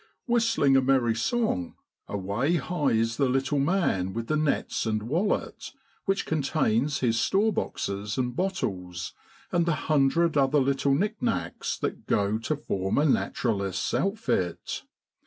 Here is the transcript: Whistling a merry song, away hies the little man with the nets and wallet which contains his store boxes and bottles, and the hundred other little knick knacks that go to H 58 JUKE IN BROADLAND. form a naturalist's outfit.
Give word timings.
Whistling 0.25 0.75
a 0.75 0.81
merry 0.81 1.13
song, 1.13 1.75
away 2.07 2.55
hies 2.55 3.17
the 3.17 3.29
little 3.29 3.59
man 3.59 4.13
with 4.13 4.25
the 4.25 4.35
nets 4.35 4.87
and 4.87 5.03
wallet 5.03 5.71
which 6.05 6.25
contains 6.25 7.01
his 7.01 7.19
store 7.19 7.53
boxes 7.53 8.17
and 8.17 8.35
bottles, 8.35 9.13
and 9.51 9.67
the 9.67 9.75
hundred 9.75 10.35
other 10.37 10.57
little 10.59 10.95
knick 10.95 11.21
knacks 11.21 11.77
that 11.77 12.07
go 12.07 12.39
to 12.39 12.39
H 12.39 12.47
58 12.47 12.47
JUKE 12.47 12.59
IN 12.61 12.65
BROADLAND. 12.79 12.95
form 12.95 12.97
a 12.97 13.05
naturalist's 13.05 13.93
outfit. 13.93 14.83